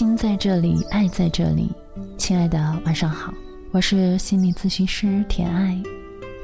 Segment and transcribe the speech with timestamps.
[0.00, 1.70] 心在这里，爱在这里。
[2.16, 3.34] 亲爱的，晚上好，
[3.70, 5.78] 我是心理咨询师田爱，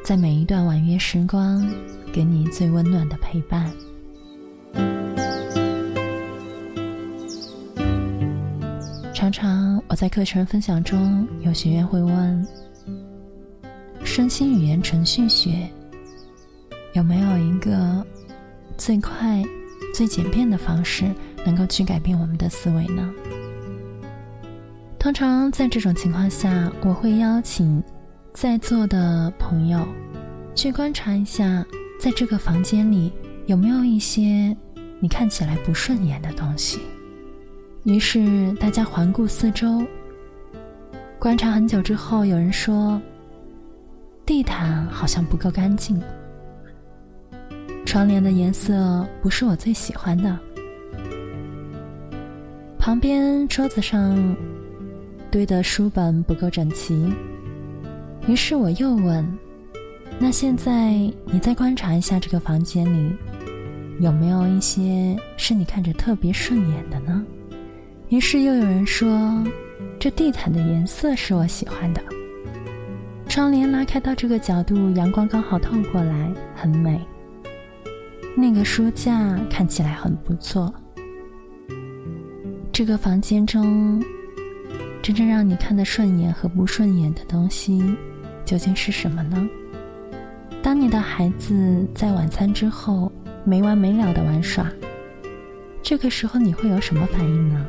[0.05, 1.67] 在每一段婉约时光，
[2.13, 3.73] 给你最温暖的陪伴。
[9.15, 12.47] 常常我在课程分享中，有学员会问：
[14.05, 15.67] 身心语言程序学
[16.93, 18.07] 有没有一个
[18.77, 19.43] 最快、
[19.95, 21.11] 最简便的方式？
[21.47, 23.09] 能够去改变我们的思维呢？
[24.99, 27.81] 通常在这种情况下，我会邀请
[28.35, 29.87] 在座的朋友
[30.53, 31.65] 去观察一下，
[32.01, 33.13] 在这个房间里
[33.47, 34.55] 有没有一些
[34.99, 36.81] 你看起来不顺眼的东西。
[37.85, 39.81] 于是大家环顾四周，
[41.21, 43.01] 观察很久之后，有人说
[44.27, 46.03] ：“地毯好像不够干净，
[47.85, 50.37] 窗帘的颜色不是我最喜欢的。”
[52.87, 54.37] 旁边桌子上
[55.29, 57.13] 堆的书本不够整齐，
[58.29, 59.27] 于是我又问
[60.21, 60.93] ：“那现在
[61.25, 63.13] 你再观察一下这个房间里，
[63.99, 67.27] 有没有一些是你看着特别顺眼的呢？”
[68.09, 69.45] 于是又有人说
[69.99, 72.01] ：“这地毯的颜色是我喜欢的，
[73.29, 77.05] 窗帘拉开到这个角度，阳光刚好透过来，很美。
[78.37, 80.73] 那个书架看起来很不错。”
[82.77, 84.05] 这个房间中，
[85.01, 87.83] 真正让你看得顺眼和不顺眼的东西，
[88.45, 89.49] 究竟是什么呢？
[90.63, 93.11] 当你的孩子在晚餐之后
[93.45, 94.71] 没完没了的玩耍，
[95.83, 97.67] 这个时候你会有什么反应呢？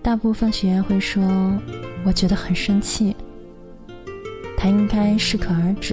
[0.00, 1.20] 大部分学员会说
[2.06, 3.16] ：“我觉得很生气。”
[4.56, 5.92] 他应该适可而止。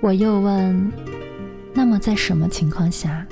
[0.00, 0.92] 我又问
[1.74, 3.26] ：“那么在什么情况下，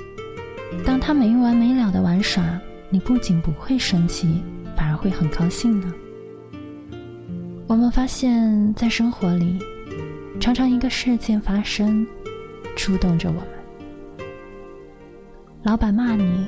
[0.85, 2.43] 当他没完没了的玩耍？”
[2.93, 4.43] 你不仅不会生气，
[4.75, 5.93] 反而会很高兴呢。
[7.65, 9.57] 我们发现，在生活里，
[10.41, 12.05] 常常一个事件发生，
[12.75, 13.47] 触动着我们。
[15.63, 16.45] 老板骂你，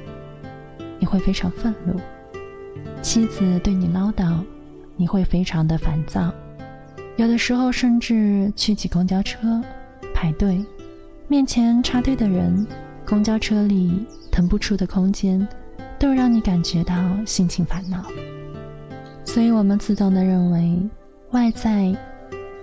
[1.00, 1.96] 你会非常愤怒；
[3.02, 4.44] 妻子对你唠叨，
[4.98, 6.30] 你会非常的烦躁。
[7.16, 9.64] 有的时候，甚至去挤公交车
[10.14, 10.62] 排队，
[11.30, 12.68] 面前插队的人，
[13.06, 15.48] 公交车里腾不出的空间。
[16.04, 16.94] 都让你感觉到
[17.26, 18.04] 心情烦恼，
[19.24, 20.78] 所以我们自动的认为
[21.32, 21.96] 外在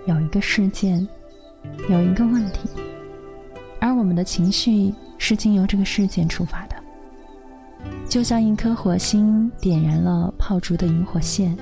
[0.05, 1.07] 有一个事件，
[1.89, 2.69] 有一个问题，
[3.79, 6.75] 而我们的情绪是经由这个事件出发的，
[8.07, 11.57] 就像一颗火星点燃了炮竹的引火线。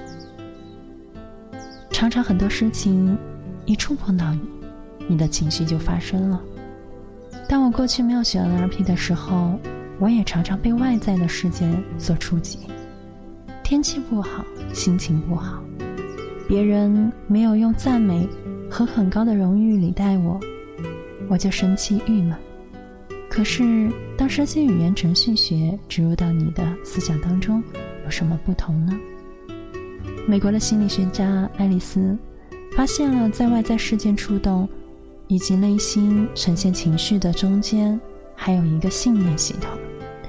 [1.92, 3.18] 常常很多事情
[3.64, 4.42] 一触碰到你，
[5.08, 6.42] 你的情绪就发生了。
[7.48, 9.58] 当我过去没有学 NLP 的时候。
[10.00, 12.60] 我也常常被外在的事件所触及，
[13.64, 15.62] 天气不好，心情不好，
[16.48, 18.28] 别人没有用赞美
[18.72, 20.40] 和很高的荣誉礼待我，
[21.28, 22.34] 我就生气郁闷。
[23.30, 27.62] 可是，当身心语言程序学植入到你的思想当中，
[28.06, 28.98] 有什么不同呢？
[30.26, 32.18] 美国的心理学家爱丽丝
[32.76, 34.68] 发现了，在外在事件触动
[35.28, 38.00] 以及内心呈现情绪的中间，
[38.34, 39.70] 还有一个信念系统。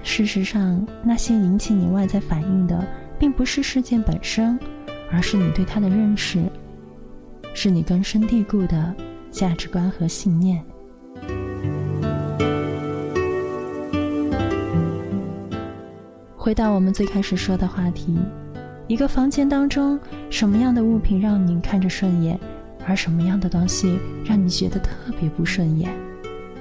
[0.02, 2.86] 事实上，那些引起你外在反应的，
[3.18, 4.58] 并不是事件本身，
[5.12, 6.42] 而是你对它的认识，
[7.54, 8.94] 是你根深蒂固的
[9.30, 10.64] 价值观和信念。
[16.36, 18.18] 回到我们最开始说的话题，
[18.88, 20.00] 一个房间当中，
[20.30, 22.40] 什么样的物品让你看着顺眼，
[22.86, 25.90] 而什么样的东西让你觉得特别不顺眼，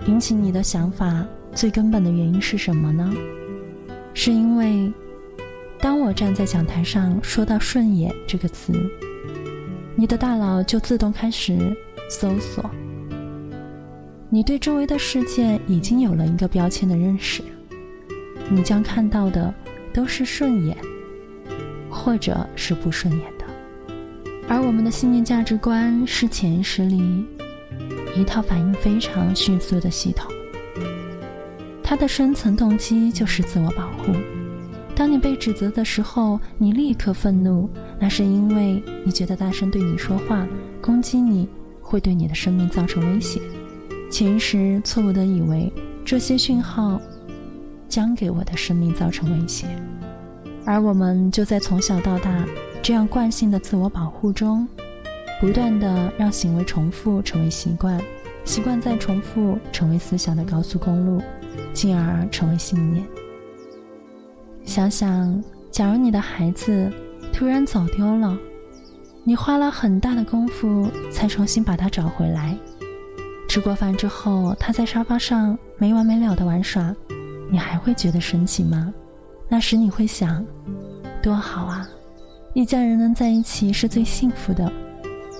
[0.05, 1.25] 引起你的想法。
[1.53, 3.13] 最根本的原因是什么呢？
[4.13, 4.91] 是因为，
[5.79, 8.73] 当我站在讲台上说到“顺眼”这个词，
[9.95, 11.75] 你的大脑就自动开始
[12.09, 12.69] 搜索。
[14.29, 17.41] 你对周围的事件已经有了一个标签的认识，
[18.49, 19.53] 你将看到的
[19.91, 20.78] 都是顺眼，
[21.90, 23.45] 或者是不顺眼的。
[24.47, 27.25] 而我们的信念价值观是潜意识里
[28.16, 30.31] 一套反应非常迅速的系统。
[31.90, 34.14] 他的深层动机就是自我保护。
[34.96, 37.68] 当你被指责的时候，你立刻愤怒，
[38.00, 40.47] 那是因为你觉得大声对你说话、
[40.80, 41.50] 攻击你
[41.82, 43.41] 会对你的生命造成威胁。
[44.12, 45.74] 潜意识错误的以为
[46.06, 47.02] 这些讯号
[47.88, 49.66] 将给我的生命造成威胁，
[50.66, 52.46] 而我们就在从小到大
[52.84, 54.68] 这样惯性的自我保护中，
[55.41, 58.00] 不断的让行为重复成为习惯，
[58.46, 61.20] 习惯再重复成为思想的高速公路。
[61.73, 63.06] 进而成为信念。
[64.64, 66.91] 想想，假如你的孩子
[67.34, 68.38] 突然走丢了，
[69.23, 72.58] 你花了很大的功夫才重新把它找回来。
[73.47, 76.96] 吃过饭之后，他在沙发上没完没了的玩耍，
[77.52, 78.94] 你还会觉得神奇吗？
[79.47, 80.46] 那时你会想，
[81.23, 81.90] 多好啊，
[82.53, 84.72] 一家人能在一起是最幸福的。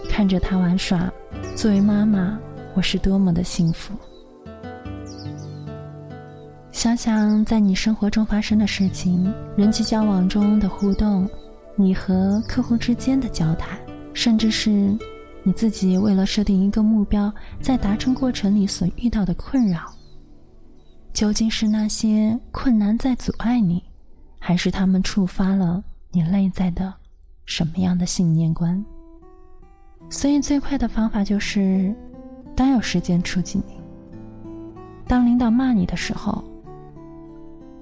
[0.10, 1.08] 看着他玩耍，
[1.56, 2.40] 作为妈妈，
[2.74, 3.94] 我是多么的幸福。
[6.80, 11.30] 想想在你生活中发生的事情，人际交往中的互动，
[11.76, 13.78] 你和客户之间的交谈，
[14.14, 14.98] 甚至是。
[15.44, 19.94] 你自己为了设定一个目标，在达成过程里所遇到的困扰，
[21.12, 23.84] 究竟是那些困难在阻碍你，
[24.40, 26.94] 还是他们触发了你内在的
[27.46, 28.82] 什么样的信念观？
[30.10, 31.94] 所以最快的方法就是，
[32.56, 33.82] 当有时间触及你，
[35.06, 36.42] 当领导骂你的时候，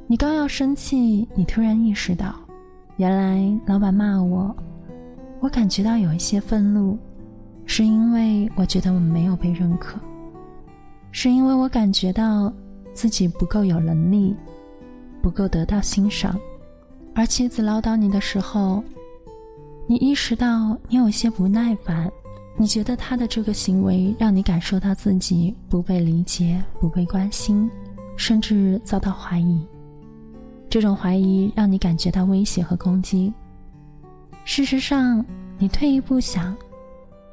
[0.09, 2.33] 你刚要生气，你突然意识到，
[2.95, 4.55] 原来老板骂我，
[5.41, 6.97] 我感觉到有一些愤怒。
[7.65, 9.99] 是因为我觉得我没有被认可，
[11.11, 12.53] 是因为我感觉到
[12.93, 14.33] 自己不够有能力，
[15.21, 16.39] 不够得到欣赏。
[17.13, 18.81] 而妻子唠叨你的时候，
[19.85, 22.09] 你意识到你有些不耐烦，
[22.55, 27.69] 你觉得他的这个行为让你感受到自己不被理解、不被关心，
[28.15, 29.67] 甚至遭到怀疑。
[30.69, 33.33] 这种怀疑让你感觉到威胁和攻击。
[34.43, 35.25] 事实上，
[35.57, 36.55] 你退一步想。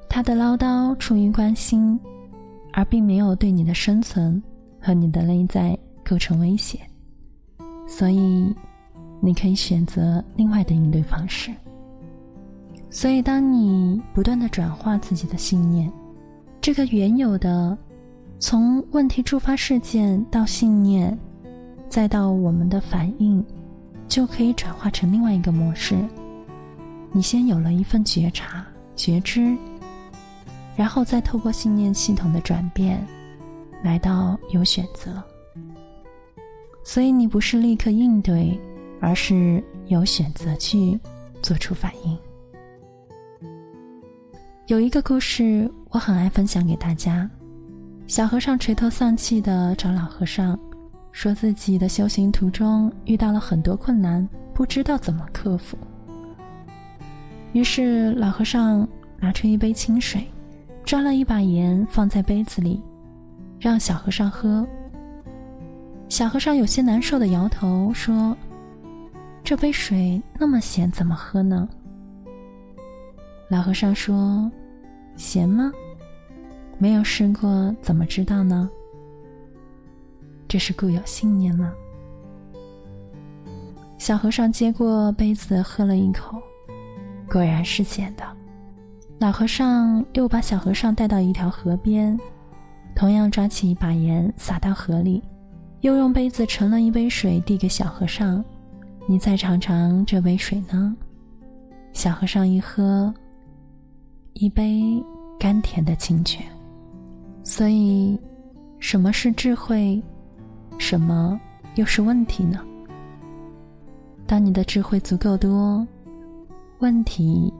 [0.08, 1.98] 他的唠叨出于关心，
[2.72, 4.40] 而并没有对你的生存
[4.80, 6.78] 和你的内在构成威胁，
[7.88, 8.54] 所以
[9.20, 11.50] 你可以选择另外的应对方式。
[12.90, 15.90] 所以，当你不断的转化自己的信念，
[16.60, 17.76] 这个原有的
[18.38, 21.18] 从问题触发事件到信念，
[21.94, 23.40] 再到我们的反应，
[24.08, 25.94] 就可以转化成另外一个模式。
[27.12, 29.56] 你先有了一份觉察、觉知。
[30.74, 33.06] 然后再透过信念系统的转变，
[33.84, 35.22] 来到有选择。
[36.82, 38.60] 所以你不是立刻应对，
[39.00, 40.98] 而是有选择去
[41.42, 42.18] 做出反应。
[44.66, 47.30] 有一个故事我很爱分享给大家：
[48.08, 50.58] 小和尚垂头丧气的找老和尚，
[51.14, 55.78] 说自己的修行途中遇到了很多困难，不知道怎么克服。
[57.52, 58.86] 于是老和尚
[59.20, 60.26] 拿出一杯清水。
[60.84, 62.78] 抓了一把盐放在杯子里，
[63.58, 64.66] 让小和尚喝。
[66.10, 68.36] 小和尚有些难受的摇头说
[69.42, 71.66] ：“这杯水那么咸，怎么喝呢？”
[73.48, 74.50] 老和尚说
[75.16, 75.72] ：“咸吗？
[76.76, 78.68] 没有试过，怎么知道呢？
[80.54, 81.72] 这是固有信念吗？”
[83.98, 86.40] 小和尚接过杯子喝了一口，
[87.28, 88.22] 果然是咸的。
[89.18, 92.16] 老和尚又把小和尚带到一条河边，
[92.94, 95.20] 同样抓起一把盐撒到河里，
[95.80, 98.44] 又用杯子盛了一杯水递给小和尚
[99.08, 100.96] ：“你再尝尝这杯水呢？”
[101.92, 103.12] 小和尚一喝，
[104.34, 105.04] 一杯
[105.36, 106.46] 甘甜的清泉。
[107.42, 108.16] 所以，
[108.78, 110.00] 什么是智慧？
[110.78, 111.40] 什么
[111.74, 112.60] 又是问题呢？
[114.26, 115.86] 当你的智慧足够多，
[116.78, 117.52] 问题。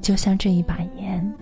[0.00, 1.32] 就像这一把盐。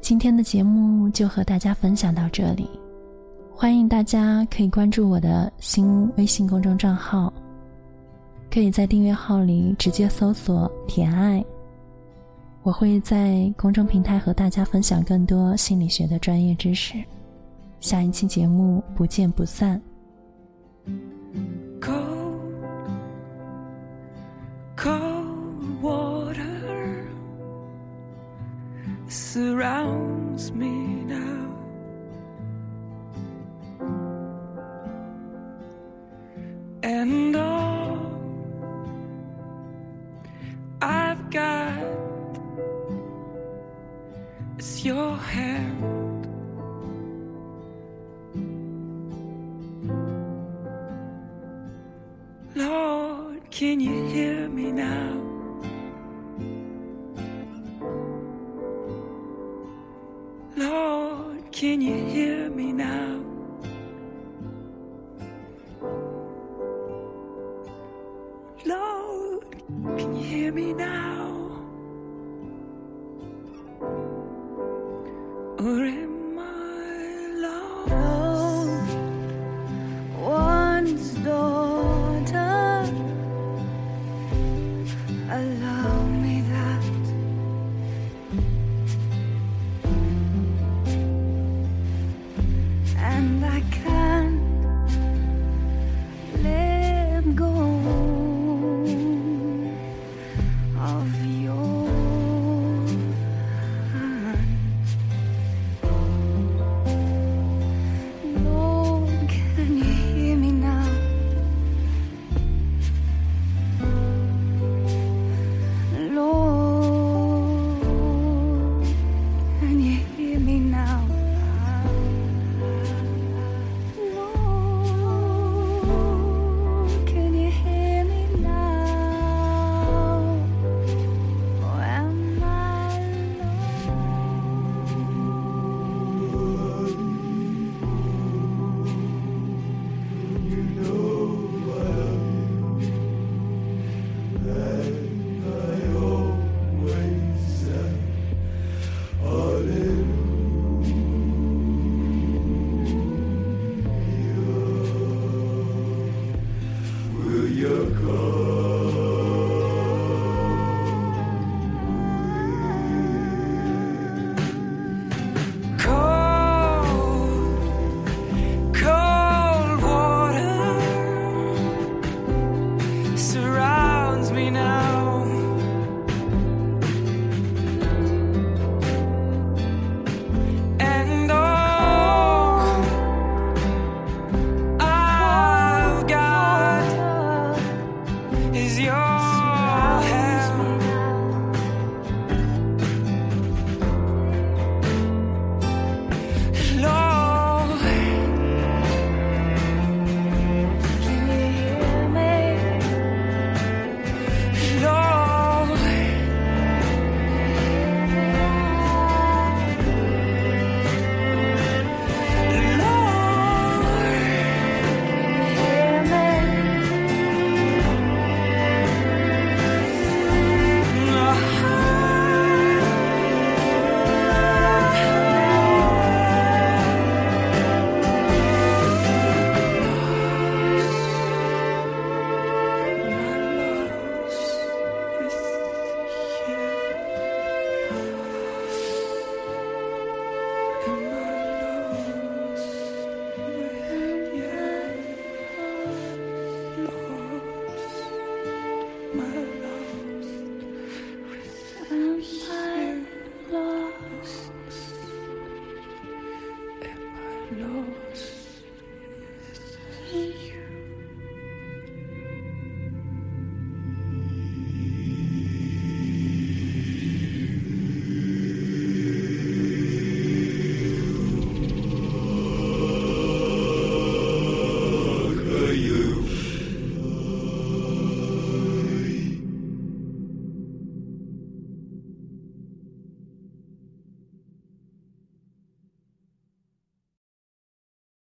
[0.00, 2.68] 今天的节目就和大家分享到这里，
[3.54, 7.32] 欢迎大家可以关注我的新微信公众账号，
[8.56, 11.44] 可以在订阅号里直接搜索“甜爱”，
[12.64, 16.94] 我会在公众平台和大家分享更多心理学的专业知识。
[17.80, 19.78] 下一期节目不见不散。
[36.96, 37.45] Can
[61.56, 63.25] can you hear me now?